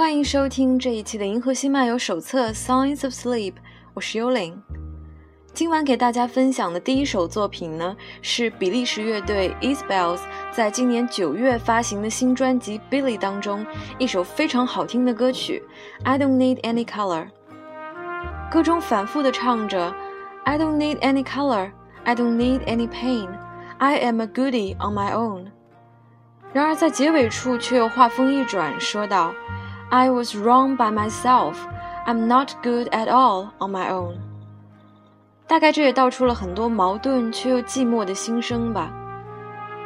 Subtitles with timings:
[0.00, 3.52] 欢迎收听这一期的《银河系漫游手册 （Signs of Sleep》，
[3.92, 4.58] 我是幽灵。
[5.52, 10.20] 今晚给大家分享的第一首作品呢，是比利时乐队 Isbells
[10.50, 13.64] 在今年九月发行的新专辑《Billy》当中
[13.98, 15.62] 一首非常好听的歌曲
[16.02, 17.26] 《I Don't Need Any Color》。
[18.50, 19.94] 歌中反复的唱着
[20.44, 21.72] "I don't need any color,
[22.04, 23.28] I don't need any pain,
[23.76, 25.48] I am a goody on my own"。
[26.54, 29.34] 然而在结尾处却又话锋一转，说道
[29.90, 31.56] "I was wrong by myself,
[32.06, 34.14] I'm not good at all on my own"。
[35.46, 38.90] 大概这也道出了很多矛盾却又寂寞的心声吧。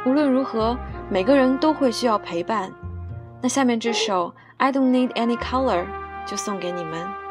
[0.05, 0.77] 无论如何，
[1.09, 2.71] 每个人都会需要陪伴。
[3.41, 5.85] 那下面这首 "I don't need any color"
[6.25, 7.24] 就送给你们。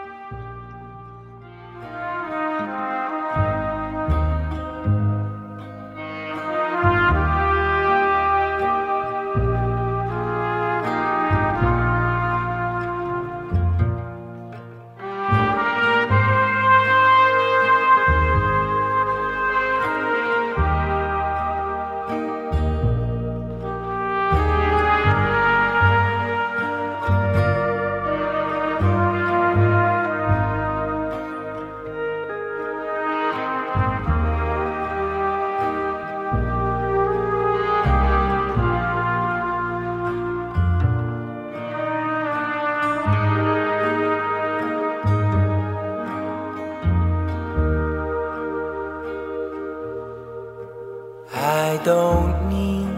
[52.25, 52.89] Don't need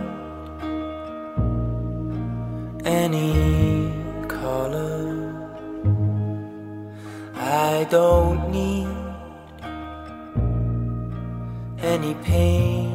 [2.85, 3.93] any
[4.29, 5.33] color.
[7.35, 8.89] I don't need
[11.79, 12.93] any pain.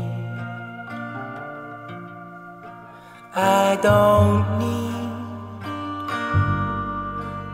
[3.35, 5.09] I don't need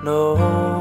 [0.04, 0.77] nobody.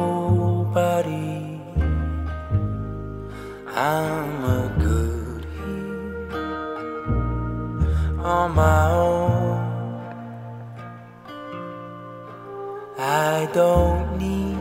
[13.47, 14.59] I don't need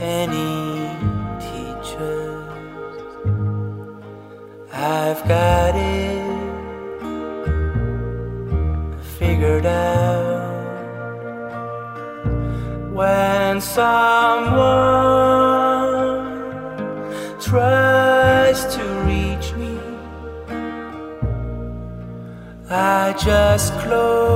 [0.00, 0.88] any
[1.46, 2.48] teachers.
[4.72, 6.24] I've got it
[9.18, 10.54] figured out.
[12.94, 14.56] When someone
[17.40, 19.78] tries to reach me
[22.70, 24.35] I just close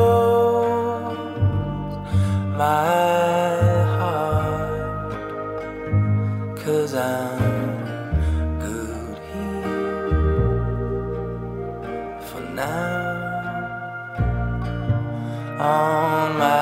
[15.80, 16.59] on my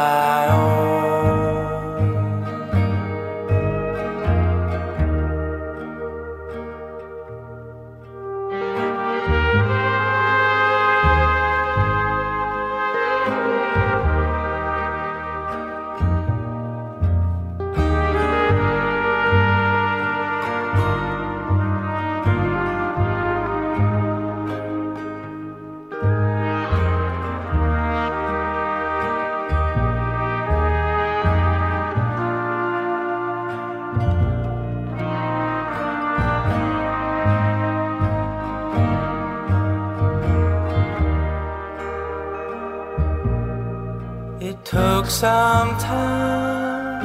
[45.09, 47.01] took some time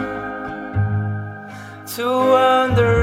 [1.85, 3.02] to understand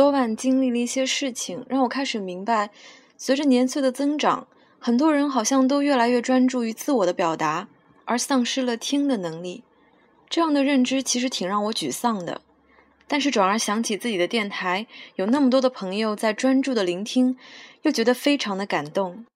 [0.00, 2.70] 昨晚经历了一些事情，让我开始明白，
[3.18, 4.48] 随着年岁的增长，
[4.78, 7.68] 很多人好像都越来越专注于自我的表达，
[8.06, 9.62] 而丧失了听的能力。
[10.30, 12.40] 这样的认知其实挺让我沮丧的。
[13.06, 14.86] 但是转而想起自己的电台，
[15.16, 17.36] 有那么多的朋友在专注的聆听，
[17.82, 19.26] 又觉得非常的感动。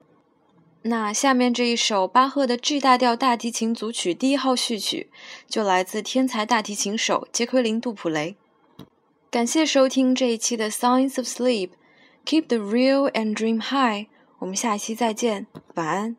[0.80, 5.10] 那下面这一首巴赫的 G 大调大提琴组曲第一号序曲，
[5.46, 8.36] 就来自天才大提琴手杰奎琳·杜普雷。
[9.34, 14.06] 感谢收听这一期的 Science of Sleep，Keep the real and dream high。
[14.38, 16.16] 我们下期再见，晚安。